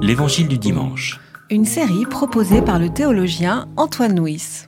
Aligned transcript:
L'Évangile 0.00 0.48
du 0.48 0.58
dimanche. 0.58 1.20
Une 1.50 1.64
série 1.64 2.06
proposée 2.06 2.62
par 2.62 2.78
le 2.78 2.88
théologien 2.88 3.68
Antoine 3.76 4.18
Nuis. 4.18 4.66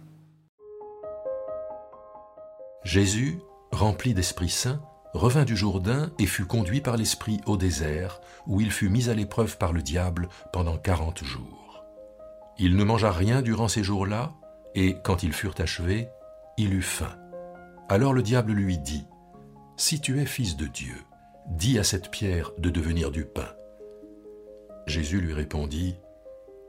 Jésus, 2.84 3.39
rempli 3.73 4.15
d'Esprit 4.15 4.49
Saint, 4.49 4.81
revint 5.13 5.44
du 5.44 5.57
Jourdain 5.57 6.10
et 6.18 6.26
fut 6.26 6.44
conduit 6.44 6.81
par 6.81 6.97
l'Esprit 6.97 7.41
au 7.47 7.57
désert, 7.57 8.21
où 8.46 8.61
il 8.61 8.71
fut 8.71 8.89
mis 8.89 9.09
à 9.09 9.14
l'épreuve 9.14 9.59
par 9.59 9.73
le 9.73 9.82
diable 9.82 10.29
pendant 10.53 10.77
quarante 10.77 11.25
jours. 11.25 11.85
Il 12.59 12.77
ne 12.77 12.85
mangea 12.85 13.11
rien 13.11 13.43
durant 13.43 13.69
ces 13.69 13.82
jours-là, 13.82 14.32
et 14.75 14.96
quand 15.03 15.23
ils 15.23 15.32
furent 15.32 15.55
achevés, 15.59 16.09
il 16.57 16.75
eut 16.75 16.82
faim. 16.82 17.17
Alors 17.89 18.12
le 18.12 18.23
diable 18.23 18.53
lui 18.53 18.79
dit, 18.79 19.07
Si 19.77 20.01
tu 20.01 20.21
es 20.21 20.27
fils 20.27 20.57
de 20.57 20.67
Dieu, 20.67 20.96
dis 21.48 21.79
à 21.79 21.85
cette 21.85 22.11
pierre 22.11 22.51
de 22.59 22.71
devenir 22.71 23.11
du 23.11 23.25
pain. 23.25 23.48
Jésus 24.91 25.20
lui 25.20 25.32
répondit, 25.32 25.95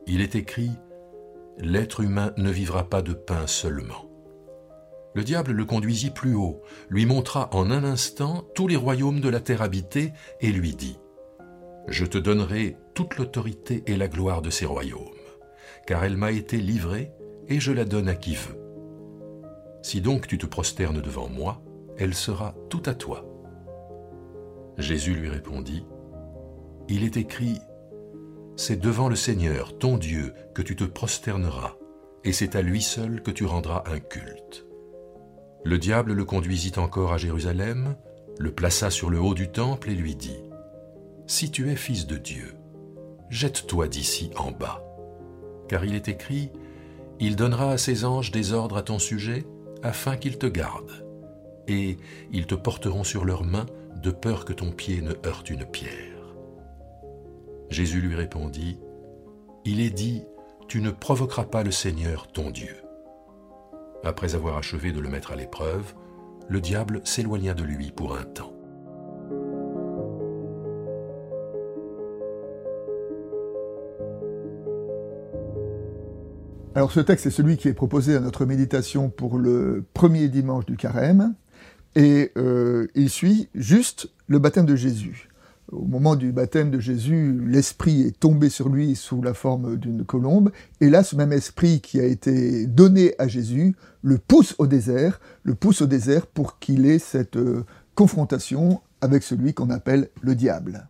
Il 0.06 0.22
est 0.22 0.36
écrit, 0.36 0.70
L'être 1.58 2.02
humain 2.02 2.34
ne 2.38 2.52
vivra 2.52 2.88
pas 2.88 3.02
de 3.02 3.14
pain 3.14 3.48
seulement. 3.48 4.06
Le 5.16 5.24
diable 5.24 5.54
le 5.54 5.66
conduisit 5.66 6.12
plus 6.12 6.36
haut, 6.36 6.62
lui 6.90 7.08
montra 7.08 7.50
en 7.52 7.72
un 7.72 7.84
instant 7.84 8.46
tous 8.54 8.68
les 8.68 8.76
royaumes 8.76 9.22
de 9.22 9.30
la 9.30 9.40
terre 9.40 9.64
habitée 9.64 10.14
et 10.40 10.52
lui 10.52 10.76
dit, 10.76 11.00
Je 11.88 12.06
te 12.06 12.20
donnerai 12.20 12.78
toute 12.94 13.18
l'autorité 13.18 13.82
et 13.88 13.98
la 13.98 14.08
gloire 14.08 14.44
de 14.44 14.52
ces 14.52 14.68
royaumes, 14.68 15.00
car 15.88 16.04
elle 16.04 16.16
m'a 16.16 16.32
été 16.32 16.58
livrée 16.58 17.12
et 17.48 17.60
je 17.60 17.72
la 17.72 17.86
donne 17.86 18.08
à 18.08 18.14
qui 18.14 18.36
veut. 18.36 18.62
Si 19.82 20.00
donc 20.00 20.28
tu 20.28 20.38
te 20.38 20.46
prosternes 20.46 21.02
devant 21.02 21.28
moi, 21.28 21.60
elle 21.98 22.14
sera 22.14 22.54
tout 22.70 22.84
à 22.86 22.94
toi. 22.94 23.26
Jésus 24.78 25.16
lui 25.16 25.28
répondit, 25.28 25.88
Il 26.88 27.04
est 27.04 27.18
écrit, 27.18 27.58
C'est 28.56 28.80
devant 28.80 29.10
le 29.10 29.16
Seigneur, 29.16 29.78
ton 29.78 29.98
Dieu, 29.98 30.34
que 30.54 30.62
tu 30.62 30.76
te 30.76 30.84
prosterneras, 30.84 31.76
et 32.24 32.34
c'est 32.34 32.56
à 32.56 32.62
lui 32.62 32.82
seul 32.82 33.22
que 33.22 33.32
tu 33.32 33.46
rendras 33.46 33.84
un 33.88 34.00
culte. 34.00 34.66
Le 35.64 35.78
diable 35.78 36.14
le 36.14 36.26
conduisit 36.26 36.78
encore 36.78 37.14
à 37.14 37.18
Jérusalem, 37.18 37.96
le 38.40 38.52
plaça 38.52 38.90
sur 38.90 39.10
le 39.10 39.20
haut 39.20 39.34
du 39.34 39.50
temple 39.50 39.90
et 39.90 39.96
lui 39.96 40.16
dit, 40.16 40.44
Si 41.28 41.52
tu 41.52 41.70
es 41.70 41.76
fils 41.76 42.08
de 42.08 42.18
Dieu, 42.18 42.56
jette-toi 43.30 43.88
d'ici 43.88 44.32
en 44.36 44.52
bas. 44.52 44.84
Car 45.68 45.86
il 45.86 45.96
est 45.96 46.08
écrit, 46.08 46.50
Il 47.20 47.36
donnera 47.36 47.72
à 47.72 47.78
ses 47.78 48.06
anges 48.06 48.32
des 48.32 48.54
ordres 48.54 48.78
à 48.78 48.82
ton 48.82 49.00
sujet, 49.00 49.46
afin 49.84 50.18
qu'ils 50.18 50.38
te 50.38 50.48
gardent, 50.48 51.06
et 51.68 51.98
ils 52.32 52.48
te 52.48 52.56
porteront 52.56 53.04
sur 53.04 53.26
leurs 53.26 53.44
mains 53.44 53.68
de 53.96 54.12
peur 54.12 54.46
que 54.46 54.54
ton 54.54 54.72
pied 54.72 55.02
ne 55.02 55.14
heurte 55.26 55.50
une 55.50 55.66
pierre. 55.66 56.11
Jésus 57.72 58.02
lui 58.02 58.16
répondit, 58.16 58.78
Il 59.64 59.80
est 59.80 59.92
dit, 59.92 60.24
Tu 60.68 60.82
ne 60.82 60.92
provoqueras 60.92 61.46
pas 61.46 61.64
le 61.64 61.72
Seigneur 61.72 62.28
ton 62.28 62.52
Dieu. 62.52 62.76
Après 64.04 64.36
avoir 64.36 64.58
achevé 64.58 64.92
de 64.92 65.00
le 65.00 65.08
mettre 65.08 65.32
à 65.32 65.38
l'épreuve, 65.38 65.94
le 66.50 66.60
diable 66.60 67.00
s'éloigna 67.06 67.54
de 67.54 67.64
lui 67.64 67.92
pour 67.92 68.18
un 68.18 68.24
temps. 68.24 68.54
Alors 76.76 76.92
ce 76.92 77.00
texte 77.00 77.26
est 77.26 77.32
celui 77.32 77.56
qui 77.56 77.70
est 77.70 77.74
proposé 77.74 78.18
à 78.18 78.20
notre 78.20 78.46
méditation 78.46 79.10
pour 79.10 79.38
le 79.38 79.86
premier 79.94 80.28
dimanche 80.28 80.66
du 80.66 80.76
carême, 80.76 81.36
et 81.96 82.34
euh, 82.38 82.88
il 82.96 83.10
suit 83.10 83.50
juste 83.56 84.10
le 84.28 84.40
baptême 84.40 84.66
de 84.66 84.76
Jésus. 84.76 85.31
Au 85.72 85.86
moment 85.86 86.18
du 86.18 86.34
baptême 86.34 86.70
de 86.70 86.82
Jésus, 86.82 87.42
l'esprit 87.48 88.02
est 88.02 88.20
tombé 88.20 88.50
sur 88.50 88.68
lui 88.68 88.96
sous 88.96 89.22
la 89.22 89.34
forme 89.34 89.78
d'une 89.78 90.04
colombe, 90.04 90.52
et 90.82 90.90
là, 90.90 91.02
ce 91.02 91.16
même 91.16 91.32
esprit 91.32 91.80
qui 91.80 91.98
a 92.02 92.04
été 92.04 92.68
donné 92.68 93.16
à 93.20 93.30
Jésus 93.30 93.76
le 94.02 94.18
pousse 94.18 94.54
au 94.58 94.68
désert, 94.68 95.22
le 95.44 95.56
pousse 95.56 95.82
au 95.82 95.88
désert 95.88 96.28
pour 96.28 96.60
qu'il 96.60 96.86
ait 96.86 97.00
cette 97.00 97.38
euh, 97.38 97.66
confrontation 97.96 98.82
avec 99.00 99.24
celui 99.24 99.54
qu'on 99.54 99.70
appelle 99.70 100.10
le 100.22 100.36
diable. 100.36 100.90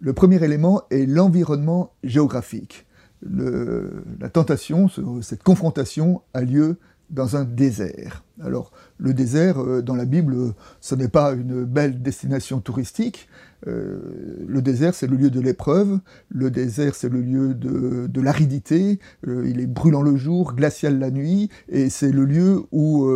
Le 0.00 0.12
premier 0.14 0.42
élément 0.42 0.82
est 0.90 1.04
l'environnement 1.04 1.92
géographique. 2.02 2.86
La 3.22 4.28
tentation, 4.28 4.88
cette 5.22 5.42
confrontation 5.42 6.20
a 6.34 6.42
lieu 6.42 6.78
dans 7.10 7.36
un 7.36 7.44
désert. 7.44 8.24
Alors, 8.42 8.72
le 8.98 9.14
désert, 9.14 9.60
euh, 9.60 9.82
dans 9.82 9.94
la 9.94 10.04
Bible, 10.04 10.54
ce 10.80 10.94
n'est 10.94 11.08
pas 11.08 11.32
une 11.32 11.64
belle 11.64 12.02
destination 12.02 12.60
touristique. 12.60 13.28
Euh, 13.66 13.98
le 14.46 14.60
désert, 14.60 14.94
c'est 14.94 15.06
le 15.06 15.16
lieu 15.16 15.30
de 15.30 15.40
l'épreuve. 15.40 16.00
Le 16.28 16.50
désert, 16.50 16.94
c'est 16.94 17.08
le 17.08 17.20
lieu 17.20 17.54
de, 17.54 18.06
de 18.08 18.20
l'aridité. 18.20 18.98
Euh, 19.26 19.48
il 19.48 19.60
est 19.60 19.66
brûlant 19.66 20.02
le 20.02 20.16
jour, 20.16 20.54
glacial 20.54 20.98
la 20.98 21.10
nuit. 21.10 21.48
Et 21.68 21.90
c'est 21.90 22.10
le 22.10 22.24
lieu 22.24 22.62
où 22.72 23.08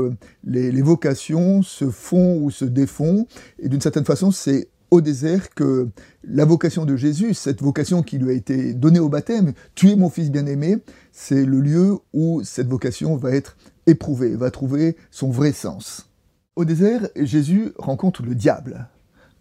les, 0.44 0.70
les 0.70 0.82
vocations 0.82 1.62
se 1.62 1.91
font 1.91 2.41
ou 2.43 2.50
se 2.50 2.65
défont. 2.65 3.26
Et 3.59 3.69
d'une 3.69 3.81
certaine 3.81 4.05
façon, 4.05 4.31
c'est 4.31 4.69
au 4.91 5.00
désert 5.00 5.50
que 5.55 5.88
la 6.25 6.44
vocation 6.44 6.84
de 6.84 6.97
Jésus, 6.97 7.34
cette 7.34 7.60
vocation 7.60 8.03
qui 8.03 8.19
lui 8.19 8.31
a 8.31 8.32
été 8.32 8.75
donnée 8.75 9.00
au 9.00 9.09
baptême, 9.09 9.53
tu 9.75 9.91
es 9.91 9.97
mon 9.97 10.09
fils 10.09 10.31
bien-aimé, 10.31 10.78
c'est 11.12 11.44
le 11.44 11.60
lieu 11.60 11.99
où 12.12 12.43
cette 12.44 12.69
vocation 12.69 13.16
va 13.16 13.32
être 13.32 13.56
éprouvée, 13.88 14.37
va 14.37 14.50
trouver 14.50 14.97
son 15.10 15.31
vrai 15.31 15.53
sens. 15.53 16.09
Au 16.56 16.65
désert, 16.65 17.09
Jésus 17.16 17.72
rencontre 17.78 18.22
le 18.22 18.34
diable. 18.34 18.88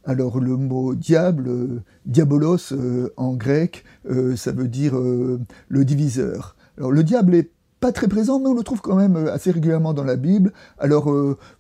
Alors 0.08 0.40
le 0.40 0.56
mot 0.56 0.96
diable, 0.96 1.48
euh, 1.50 1.82
diabolos 2.06 2.72
euh, 2.72 3.12
en 3.18 3.34
grec, 3.34 3.84
euh, 4.10 4.38
ça 4.38 4.54
veut 4.54 4.70
dire 4.70 4.94
le 4.96 5.86
diviseur. 5.86 6.56
Alors 6.78 6.92
le 6.92 7.04
diable 7.04 7.36
est 7.36 7.52
pas 7.82 7.92
très 7.92 8.08
présent, 8.08 8.40
mais 8.40 8.48
on 8.48 8.54
le 8.54 8.64
trouve 8.64 8.82
quand 8.82 8.96
même 8.96 9.18
assez 9.28 9.52
régulièrement 9.52 9.94
dans 9.94 10.04
la 10.04 10.16
Bible. 10.16 10.52
Alors, 10.80 11.14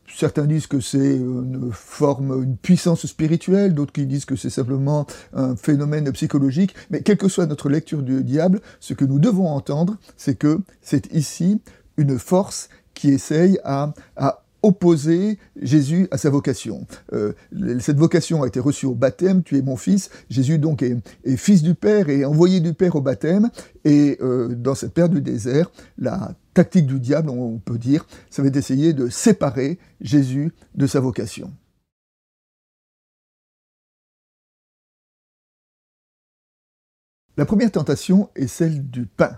certains 0.07 0.45
disent 0.45 0.65
que 0.65 0.79
c'est 0.79 1.17
une 1.17 1.69
forme, 1.71 2.43
une 2.43 2.57
puissance 2.57 3.05
spirituelle, 3.05 3.75
d'autres 3.75 3.93
qui 3.93 4.07
disent 4.07 4.25
que 4.25 4.35
c'est 4.35 4.49
simplement 4.49 5.05
un 5.33 5.55
phénomène 5.55 6.11
psychologique. 6.13 6.73
Mais 6.89 7.03
quelle 7.03 7.17
que 7.17 7.27
soit 7.27 7.45
notre 7.45 7.69
lecture 7.69 8.01
du 8.01 8.23
diable, 8.23 8.61
ce 8.79 8.95
que 8.95 9.05
nous 9.05 9.19
devons 9.19 9.47
entendre, 9.47 9.97
c'est 10.15 10.33
que 10.33 10.61
c'est 10.81 11.13
ici 11.13 11.61
une 11.97 12.19
force 12.19 12.69
qui 12.93 13.09
essaye 13.09 13.59
à, 13.63 13.93
à 14.15 14.43
opposer 14.63 15.37
Jésus 15.61 16.07
à 16.11 16.17
sa 16.17 16.29
vocation. 16.29 16.87
Euh, 17.13 17.33
cette 17.79 17.97
vocation 17.97 18.43
a 18.43 18.47
été 18.47 18.59
reçue 18.59 18.85
au 18.85 18.95
baptême, 18.95 19.43
tu 19.43 19.57
es 19.57 19.61
mon 19.61 19.77
fils. 19.77 20.09
Jésus 20.29 20.57
donc 20.57 20.83
est, 20.83 20.97
fils 21.37 21.61
du 21.61 21.75
Père 21.75 22.09
et 22.09 22.25
envoyé 22.25 22.59
du 22.59 22.73
Père 22.73 22.95
au 22.95 23.01
baptême. 23.01 23.49
Et 23.85 24.17
euh, 24.21 24.55
dans 24.55 24.75
cette 24.75 24.93
période 24.93 25.13
du 25.13 25.21
désert, 25.21 25.71
la 25.97 26.35
tactique 26.53 26.87
du 26.87 26.99
diable, 26.99 27.29
on 27.29 27.59
peut 27.59 27.77
dire, 27.77 28.05
ça 28.29 28.41
va 28.41 28.47
être 28.47 28.53
d'essayer 28.53 28.93
de 28.93 29.09
séparer 29.09 29.77
Jésus 30.01 30.53
de 30.75 30.87
sa 30.87 30.99
vocation. 30.99 31.51
La 37.37 37.45
première 37.45 37.71
tentation 37.71 38.29
est 38.35 38.47
celle 38.47 38.89
du 38.89 39.05
pain. 39.05 39.37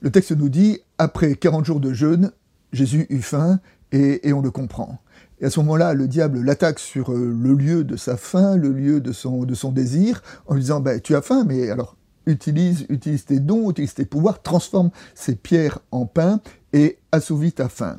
Le 0.00 0.10
texte 0.10 0.32
nous 0.32 0.50
dit, 0.50 0.80
après 1.02 1.34
40 1.34 1.64
jours 1.64 1.80
de 1.80 1.92
jeûne, 1.92 2.30
Jésus 2.72 3.06
eut 3.10 3.22
faim 3.22 3.58
et, 3.90 4.32
on 4.32 4.40
le 4.40 4.52
comprend. 4.52 5.00
Et 5.40 5.46
à 5.46 5.50
ce 5.50 5.58
moment-là, 5.58 5.94
le 5.94 6.06
diable 6.06 6.40
l'attaque 6.40 6.78
sur 6.78 7.12
euh, 7.12 7.36
le 7.36 7.54
lieu 7.54 7.82
de 7.82 7.96
sa 7.96 8.16
faim, 8.16 8.56
le 8.56 8.70
lieu 8.70 9.00
de 9.00 9.10
son, 9.10 9.42
de 9.42 9.54
son 9.54 9.72
désir, 9.72 10.22
en 10.46 10.54
lui 10.54 10.60
disant 10.60 10.78
bah, 10.78 11.00
Tu 11.00 11.16
as 11.16 11.20
faim, 11.20 11.44
mais 11.44 11.70
alors 11.70 11.96
utilise, 12.26 12.86
utilise 12.88 13.24
tes 13.24 13.40
dons, 13.40 13.70
utilise 13.70 13.94
tes 13.94 14.04
pouvoirs, 14.04 14.42
transforme 14.42 14.90
ces 15.16 15.34
pierres 15.34 15.80
en 15.90 16.06
pain 16.06 16.40
et 16.72 16.98
assouvis 17.10 17.52
ta 17.52 17.68
faim. 17.68 17.98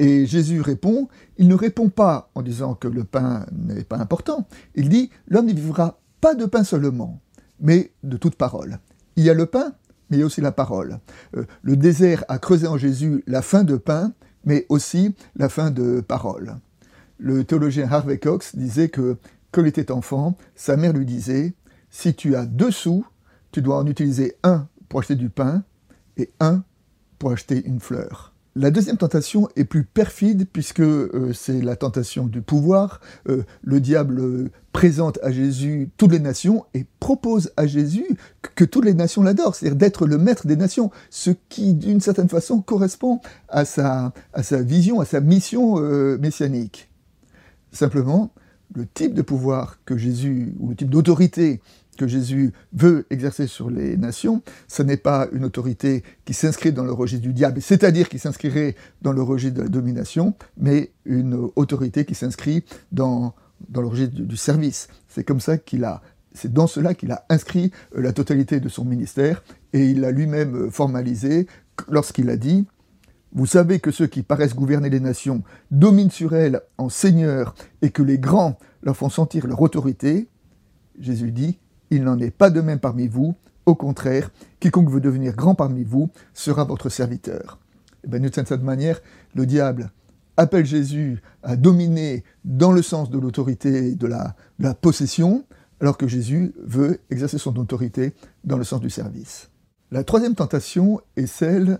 Et 0.00 0.26
Jésus 0.26 0.60
répond 0.60 1.08
Il 1.38 1.46
ne 1.46 1.54
répond 1.54 1.90
pas 1.90 2.28
en 2.34 2.42
disant 2.42 2.74
que 2.74 2.88
le 2.88 3.04
pain 3.04 3.46
n'est 3.52 3.84
pas 3.84 3.98
important. 3.98 4.48
Il 4.74 4.88
dit 4.88 5.10
L'homme 5.28 5.46
ne 5.46 5.54
vivra 5.54 6.00
pas 6.20 6.34
de 6.34 6.46
pain 6.46 6.64
seulement, 6.64 7.20
mais 7.60 7.92
de 8.02 8.16
toute 8.16 8.34
parole. 8.34 8.80
Il 9.14 9.24
y 9.24 9.30
a 9.30 9.34
le 9.34 9.46
pain, 9.46 9.74
mais 10.12 10.18
il 10.18 10.20
y 10.20 10.22
a 10.24 10.26
aussi 10.26 10.42
la 10.42 10.52
parole. 10.52 10.98
Euh, 11.38 11.46
le 11.62 11.74
désert 11.74 12.22
a 12.28 12.38
creusé 12.38 12.66
en 12.66 12.76
Jésus 12.76 13.24
la 13.26 13.40
faim 13.40 13.64
de 13.64 13.78
pain, 13.78 14.12
mais 14.44 14.66
aussi 14.68 15.14
la 15.36 15.48
fin 15.48 15.70
de 15.70 16.02
parole. 16.02 16.56
Le 17.16 17.44
théologien 17.44 17.88
Harvey 17.90 18.18
Cox 18.18 18.54
disait 18.54 18.90
que, 18.90 19.16
quand 19.52 19.62
il 19.62 19.68
était 19.68 19.90
enfant, 19.90 20.36
sa 20.54 20.76
mère 20.76 20.92
lui 20.92 21.06
disait 21.06 21.54
Si 21.88 22.14
tu 22.14 22.36
as 22.36 22.44
deux 22.44 22.70
sous, 22.70 23.06
tu 23.52 23.62
dois 23.62 23.78
en 23.78 23.86
utiliser 23.86 24.36
un 24.42 24.68
pour 24.90 25.00
acheter 25.00 25.16
du 25.16 25.30
pain 25.30 25.64
et 26.18 26.30
un 26.40 26.62
pour 27.18 27.32
acheter 27.32 27.64
une 27.64 27.80
fleur. 27.80 28.31
La 28.54 28.70
deuxième 28.70 28.98
tentation 28.98 29.48
est 29.56 29.64
plus 29.64 29.82
perfide 29.82 30.46
puisque 30.52 30.80
euh, 30.80 31.32
c'est 31.32 31.62
la 31.62 31.74
tentation 31.74 32.26
du 32.26 32.42
pouvoir. 32.42 33.00
Euh, 33.28 33.44
le 33.62 33.80
diable 33.80 34.50
présente 34.72 35.18
à 35.22 35.32
Jésus 35.32 35.88
toutes 35.96 36.12
les 36.12 36.18
nations 36.18 36.66
et 36.74 36.84
propose 37.00 37.50
à 37.56 37.66
Jésus 37.66 38.06
que, 38.54 38.64
toutes 38.64 38.84
les 38.84 38.92
nations 38.92 39.22
l'adorent, 39.22 39.54
c'est-à-dire 39.54 39.76
d'être 39.76 40.06
le 40.06 40.18
maître 40.18 40.46
des 40.46 40.56
nations, 40.56 40.90
ce 41.08 41.30
qui 41.48 41.72
d'une 41.72 42.00
certaine 42.00 42.28
façon 42.28 42.60
correspond 42.60 43.20
à 43.48 43.64
sa, 43.64 44.12
à 44.34 44.42
sa 44.42 44.60
vision, 44.60 45.00
à 45.00 45.06
sa 45.06 45.20
mission 45.20 45.76
euh, 45.78 46.18
messianique. 46.18 46.90
Simplement, 47.70 48.34
le 48.74 48.86
type 48.86 49.14
de 49.14 49.22
pouvoir 49.22 49.78
que 49.86 49.96
Jésus, 49.96 50.54
ou 50.60 50.70
le 50.70 50.76
type 50.76 50.90
d'autorité 50.90 51.62
que 51.98 52.06
Jésus 52.06 52.52
veut 52.72 53.06
exercer 53.10 53.46
sur 53.46 53.70
les 53.70 53.96
nations, 53.96 54.42
ce 54.68 54.82
n'est 54.82 54.96
pas 54.96 55.28
une 55.32 55.44
autorité 55.44 56.02
qui 56.24 56.34
s'inscrit 56.34 56.72
dans 56.72 56.84
le 56.84 56.92
registre 56.92 57.22
du 57.22 57.32
diable, 57.32 57.60
c'est-à-dire 57.60 58.08
qui 58.08 58.18
s'inscrirait 58.18 58.74
dans 59.02 59.12
le 59.12 59.22
registre 59.22 59.58
de 59.58 59.62
la 59.62 59.68
domination, 59.68 60.34
mais 60.56 60.92
une 61.04 61.50
autorité 61.56 62.04
qui 62.04 62.14
s'inscrit 62.14 62.64
dans, 62.92 63.34
dans 63.68 63.82
le 63.82 63.88
registre 63.88 64.14
du, 64.14 64.36
service. 64.36 64.88
C'est 65.08 65.24
comme 65.24 65.40
ça 65.40 65.58
qu'il 65.58 65.84
a, 65.84 66.02
c'est 66.32 66.52
dans 66.52 66.66
cela 66.66 66.94
qu'il 66.94 67.12
a 67.12 67.26
inscrit 67.28 67.72
euh, 67.96 68.00
la 68.00 68.12
totalité 68.12 68.58
de 68.60 68.68
son 68.68 68.84
ministère, 68.84 69.42
et 69.72 69.86
il 69.86 70.00
l'a 70.00 70.10
lui-même 70.10 70.56
euh, 70.56 70.70
formalisé 70.70 71.46
lorsqu'il 71.88 72.30
a 72.30 72.36
dit 72.36 72.66
vous 73.34 73.46
savez 73.46 73.80
que 73.80 73.90
ceux 73.90 74.06
qui 74.06 74.22
paraissent 74.22 74.54
gouverner 74.54 74.90
les 74.90 75.00
nations 75.00 75.42
dominent 75.70 76.10
sur 76.10 76.34
elles 76.34 76.60
en 76.76 76.90
seigneurs 76.90 77.54
et 77.80 77.88
que 77.88 78.02
les 78.02 78.18
grands 78.18 78.58
leur 78.82 78.94
font 78.94 79.08
sentir 79.08 79.46
leur 79.46 79.62
autorité. 79.62 80.28
Jésus 81.00 81.32
dit, 81.32 81.58
il 81.92 82.04
n'en 82.04 82.18
est 82.18 82.30
pas 82.30 82.50
de 82.50 82.60
même 82.60 82.80
parmi 82.80 83.06
vous, 83.06 83.34
au 83.66 83.74
contraire, 83.74 84.30
quiconque 84.60 84.90
veut 84.90 85.00
devenir 85.00 85.36
grand 85.36 85.54
parmi 85.54 85.84
vous 85.84 86.10
sera 86.34 86.64
votre 86.64 86.88
serviteur. 86.88 87.58
Et 88.04 88.08
bien, 88.08 88.18
de 88.18 88.30
cette 88.32 88.62
manière, 88.62 89.00
le 89.34 89.46
diable 89.46 89.90
appelle 90.36 90.64
Jésus 90.64 91.22
à 91.42 91.56
dominer 91.56 92.24
dans 92.44 92.72
le 92.72 92.82
sens 92.82 93.10
de 93.10 93.18
l'autorité 93.18 93.94
de 93.94 94.06
la, 94.06 94.34
de 94.58 94.64
la 94.64 94.74
possession, 94.74 95.44
alors 95.80 95.98
que 95.98 96.08
Jésus 96.08 96.54
veut 96.64 96.98
exercer 97.10 97.38
son 97.38 97.56
autorité 97.58 98.14
dans 98.44 98.56
le 98.56 98.64
sens 98.64 98.80
du 98.80 98.90
service. 98.90 99.50
La 99.90 100.02
troisième 100.02 100.34
tentation 100.34 101.00
est 101.16 101.26
celle 101.26 101.78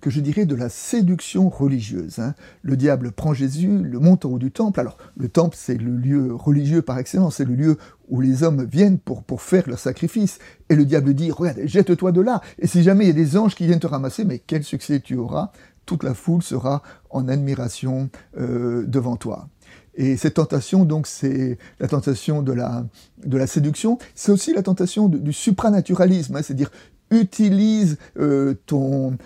que 0.00 0.10
je 0.10 0.20
dirais 0.20 0.46
de 0.46 0.54
la 0.54 0.68
séduction 0.68 1.48
religieuse. 1.48 2.18
Hein. 2.18 2.34
Le 2.62 2.76
diable 2.76 3.12
prend 3.12 3.34
Jésus, 3.34 3.78
le 3.82 3.98
monte 3.98 4.24
en 4.24 4.30
haut 4.30 4.38
du 4.38 4.52
temple. 4.52 4.78
Alors, 4.78 4.98
le 5.16 5.28
temple, 5.28 5.56
c'est 5.58 5.76
le 5.76 5.96
lieu 5.96 6.34
religieux 6.34 6.82
par 6.82 6.98
excellence, 6.98 7.36
c'est 7.36 7.44
le 7.44 7.54
lieu 7.54 7.78
où 8.08 8.20
les 8.20 8.42
hommes 8.42 8.64
viennent 8.64 8.98
pour, 8.98 9.22
pour 9.22 9.42
faire 9.42 9.68
leur 9.68 9.78
sacrifice. 9.78 10.38
Et 10.68 10.76
le 10.76 10.84
diable 10.84 11.14
dit, 11.14 11.30
regarde, 11.30 11.60
jette-toi 11.64 12.12
de 12.12 12.20
là. 12.20 12.40
Et 12.58 12.66
si 12.66 12.82
jamais 12.82 13.04
il 13.04 13.08
y 13.08 13.10
a 13.10 13.14
des 13.14 13.36
anges 13.36 13.54
qui 13.54 13.66
viennent 13.66 13.80
te 13.80 13.86
ramasser, 13.86 14.24
mais 14.24 14.38
quel 14.38 14.64
succès 14.64 15.00
tu 15.00 15.16
auras 15.16 15.52
Toute 15.84 16.02
la 16.02 16.14
foule 16.14 16.42
sera 16.42 16.82
en 17.10 17.28
admiration 17.28 18.10
euh, 18.38 18.84
devant 18.86 19.16
toi. 19.16 19.48
Et 19.94 20.16
cette 20.16 20.34
tentation, 20.34 20.84
donc, 20.84 21.06
c'est 21.06 21.58
la 21.80 21.88
tentation 21.88 22.42
de 22.42 22.52
la, 22.52 22.84
de 23.24 23.38
la 23.38 23.46
séduction. 23.46 23.98
C'est 24.14 24.30
aussi 24.30 24.52
la 24.52 24.62
tentation 24.62 25.08
du 25.08 25.32
supranaturalisme, 25.32 26.36
hein, 26.36 26.42
c'est-à-dire 26.42 26.70
utilise 27.10 27.96
euh, 28.18 28.54
ton, 28.66 29.16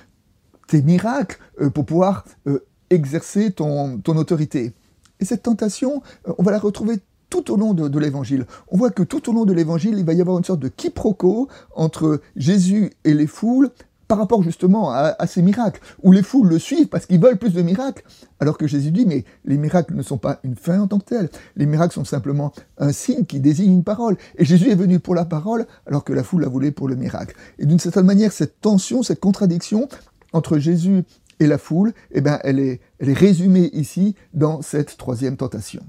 tes 0.69 0.83
miracles 0.83 1.39
euh, 1.61 1.71
pour 1.71 1.87
pouvoir 1.87 2.25
exercer 2.91 3.51
ton, 3.51 3.99
ton 3.99 4.17
autorité. 4.17 4.73
Et 5.19 5.25
cette 5.25 5.43
tentation, 5.43 6.03
on 6.39 6.43
va 6.43 6.53
la 6.53 6.59
retrouver 6.59 6.99
tout 7.31 7.53
au 7.53 7.57
long 7.57 7.73
de, 7.73 7.99
l'évangile. 7.99 8.45
On 8.69 8.77
voit 8.77 8.91
que 8.91 9.03
tout 9.03 9.31
au 9.31 9.33
long 9.33 9.45
de 9.45 9.53
l'évangile, 9.53 9.95
il 9.97 10.05
va 10.05 10.13
y 10.13 10.21
avoir 10.21 10.37
une 10.37 10.45
sorte 10.45 10.61
de 10.61 10.69
quiproquo 10.69 11.49
entre 11.75 12.21
Jésus 12.37 12.91
et 13.05 13.15
les 13.15 13.27
foules 13.27 13.71
par 14.09 14.19
rapport 14.19 14.43
justement 14.43 14.91
à, 14.91 15.25
ces 15.29 15.41
miracles, 15.41 15.81
où 16.03 16.11
les 16.11 16.25
foules 16.25 16.49
le 16.49 16.59
suivent 16.59 16.89
parce 16.89 17.07
qu'ils 17.07 17.21
veulent 17.21 17.39
plus 17.39 17.53
de 17.53 17.63
miracles, 17.63 18.03
alors 18.41 18.59
que 18.59 18.67
Jésus 18.67 18.91
dit, 18.91 19.07
mais 19.07 19.25
les 19.45 19.57
miracles 19.57 19.95
ne 19.95 20.03
sont 20.03 20.19
pas 20.19 20.41
une 20.43 20.57
fin 20.57 20.81
en 20.81 20.89
tant 20.89 20.99
que 20.99 21.05
telle, 21.05 21.29
les 21.55 21.65
miracles 21.65 21.95
sont 21.95 22.05
simplement 22.05 22.53
un 22.79 22.91
signe 22.91 23.25
qui 23.25 23.39
désigne 23.39 23.73
une 23.73 23.85
parole. 23.85 24.17
Et 24.37 24.45
Jésus 24.45 24.69
est 24.69 24.75
venu 24.75 24.99
pour 24.99 25.15
la 25.15 25.25
parole, 25.25 25.65
alors 25.87 26.03
que 26.03 26.13
la 26.13 26.25
foule 26.25 26.43
la 26.43 26.49
voulait 26.49 26.73
pour 26.73 26.89
le 26.89 26.97
miracle. 26.97 27.37
Et 27.61 27.67
d'une 27.67 27.79
certaine 27.79 28.07
manière, 28.07 28.33
cette 28.33 28.61
tension, 28.61 29.05
cette 29.05 29.21
contradiction, 29.21 29.89
entre 30.33 30.59
Jésus 30.59 31.05
et 31.39 31.47
la 31.47 31.59
foule, 31.59 31.93
eh 32.11 32.21
ben, 32.21 32.41
elle 32.43 32.59
est 32.59 32.81
résumée 32.99 33.71
ici 33.73 34.17
dans 34.35 34.61
cette 34.61 34.97
troisième 34.97 35.37
tentation. 35.37 35.83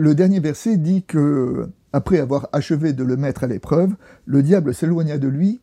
Le 0.00 0.14
dernier 0.14 0.38
verset 0.38 0.76
dit 0.76 1.02
que, 1.02 1.68
après 1.92 2.20
avoir 2.20 2.48
achevé 2.52 2.92
de 2.92 3.02
le 3.02 3.16
mettre 3.16 3.42
à 3.42 3.46
l'épreuve, 3.48 3.94
le 4.26 4.44
diable 4.44 4.72
s'éloigna 4.72 5.18
de 5.18 5.26
lui 5.26 5.60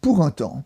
pour 0.00 0.22
un 0.22 0.30
temps. 0.30 0.64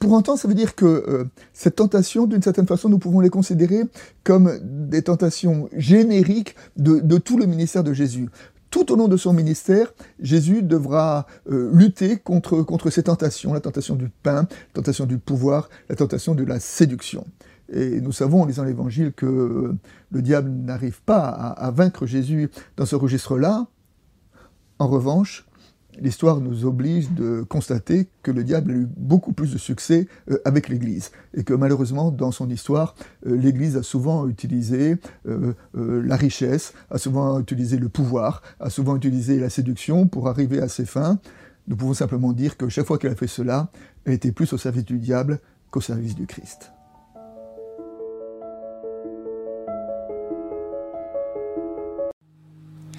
Pour 0.00 0.16
un 0.16 0.22
temps, 0.22 0.36
ça 0.36 0.48
veut 0.48 0.54
dire 0.54 0.74
que 0.74 0.84
euh, 0.84 1.24
cette 1.52 1.76
tentation, 1.76 2.26
d'une 2.26 2.42
certaine 2.42 2.66
façon, 2.66 2.88
nous 2.88 2.98
pouvons 2.98 3.20
les 3.20 3.30
considérer 3.30 3.82
comme 4.24 4.58
des 4.62 5.02
tentations 5.02 5.68
génériques 5.76 6.56
de, 6.76 7.18
tout 7.18 7.38
le 7.38 7.46
ministère 7.46 7.84
de 7.84 7.92
Jésus 7.92 8.28
tout 8.70 8.92
au 8.92 8.96
long 8.96 9.08
de 9.08 9.16
son 9.16 9.32
ministère, 9.32 9.92
Jésus 10.20 10.62
devra 10.62 11.26
euh, 11.50 11.72
lutter 11.74 12.18
contre, 12.18 12.62
contre 12.62 12.88
ces 12.88 13.02
tentations, 13.02 13.52
la 13.52 13.58
tentation 13.58 13.96
du 13.96 14.08
pain, 14.08 14.42
la 14.42 14.74
tentation 14.74 15.06
du 15.06 15.18
pouvoir, 15.18 15.68
la 15.88 15.96
tentation 15.96 16.36
de 16.36 16.44
la 16.44 16.60
séduction. 16.60 17.26
Et 17.72 18.00
nous 18.00 18.12
savons 18.12 18.42
en 18.42 18.46
lisant 18.46 18.64
l'Évangile 18.64 19.12
que 19.12 19.26
euh, 19.26 19.78
le 20.10 20.22
diable 20.22 20.50
n'arrive 20.50 21.02
pas 21.02 21.28
à, 21.28 21.70
vaincre 21.70 22.06
Jésus 22.06 22.50
dans 22.76 22.86
ce 22.86 22.96
registre-là. 22.96 23.68
En 24.80 24.88
revanche, 24.88 25.46
l'histoire 26.00 26.40
nous 26.40 26.64
oblige 26.64 27.10
de 27.12 27.42
constater 27.42 28.08
que 28.22 28.32
le 28.32 28.42
diable 28.42 28.72
a 28.72 28.74
eu 28.74 28.88
beaucoup 28.96 29.32
plus 29.32 29.52
de 29.52 29.58
succès 29.58 30.08
euh, 30.30 30.38
avec 30.44 30.68
l'Église 30.68 31.12
et 31.34 31.44
que 31.44 31.54
malheureusement 31.54 32.10
dans 32.10 32.32
son 32.32 32.50
histoire, 32.50 32.96
euh, 33.26 33.36
l'Église 33.36 33.76
a 33.76 33.82
souvent 33.82 34.26
utilisé 34.26 34.96
la 35.24 36.16
richesse, 36.16 36.72
a 36.90 36.98
souvent 36.98 37.38
utilisé 37.38 37.76
le 37.76 37.88
pouvoir, 37.88 38.42
a 38.58 38.70
souvent 38.70 38.96
utilisé 38.96 39.38
la 39.38 39.50
séduction 39.50 40.08
pour 40.08 40.28
arriver 40.28 40.60
à 40.60 40.68
ses 40.68 40.86
fins. 40.86 41.18
Nous 41.68 41.76
pouvons 41.76 41.94
simplement 41.94 42.32
dire 42.32 42.56
que 42.56 42.68
chaque 42.68 42.86
fois 42.86 42.98
qu'elle 42.98 43.12
a 43.12 43.16
fait 43.16 43.26
cela, 43.28 43.70
elle 44.04 44.14
était 44.14 44.32
plus 44.32 44.52
au 44.52 44.58
service 44.58 44.84
du 44.84 44.98
diable 44.98 45.38
qu'au 45.70 45.80
service 45.80 46.16
du 46.16 46.26
Christ. 46.26 46.72